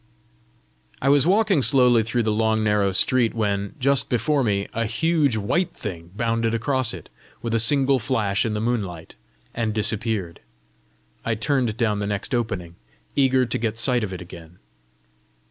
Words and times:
I 0.99 1.09
was 1.09 1.27
walking 1.27 1.61
slowly 1.61 2.01
through 2.01 2.23
the 2.23 2.31
long 2.31 2.63
narrow 2.63 2.91
street, 2.91 3.35
when, 3.35 3.75
just 3.79 4.09
before 4.09 4.43
me, 4.43 4.67
a 4.73 4.85
huge 4.87 5.37
white 5.37 5.73
thing 5.75 6.09
bounded 6.15 6.55
across 6.55 6.91
it, 6.91 7.07
with 7.43 7.53
a 7.53 7.59
single 7.59 7.99
flash 7.99 8.43
in 8.43 8.55
the 8.55 8.59
moonlight, 8.61 9.13
and 9.53 9.75
disappeared. 9.75 10.39
I 11.23 11.35
turned 11.35 11.77
down 11.77 11.99
the 11.99 12.07
next 12.07 12.33
opening, 12.33 12.77
eager 13.15 13.45
to 13.45 13.57
get 13.59 13.77
sight 13.77 14.03
of 14.03 14.11
it 14.11 14.21
again. 14.23 14.57